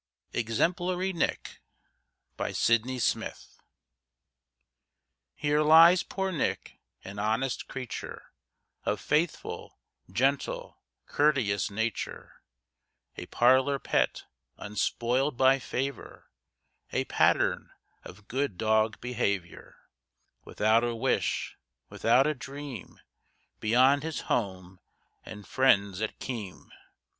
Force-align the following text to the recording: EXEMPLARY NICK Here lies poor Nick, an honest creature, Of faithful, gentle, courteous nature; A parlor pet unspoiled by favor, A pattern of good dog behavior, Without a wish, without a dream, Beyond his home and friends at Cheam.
EXEMPLARY 0.33 1.13
NICK 1.13 1.61
Here 5.35 5.61
lies 5.61 6.01
poor 6.01 6.31
Nick, 6.31 6.79
an 7.03 7.19
honest 7.19 7.67
creature, 7.67 8.33
Of 8.83 8.99
faithful, 8.99 9.77
gentle, 10.11 10.81
courteous 11.05 11.69
nature; 11.69 12.41
A 13.15 13.27
parlor 13.27 13.77
pet 13.77 14.23
unspoiled 14.57 15.37
by 15.37 15.59
favor, 15.59 16.31
A 16.91 17.05
pattern 17.05 17.69
of 18.03 18.27
good 18.27 18.57
dog 18.57 18.99
behavior, 19.01 19.87
Without 20.43 20.83
a 20.83 20.95
wish, 20.95 21.57
without 21.89 22.25
a 22.25 22.33
dream, 22.33 22.99
Beyond 23.59 24.01
his 24.01 24.21
home 24.21 24.79
and 25.23 25.47
friends 25.47 26.01
at 26.01 26.19
Cheam. 26.19 26.71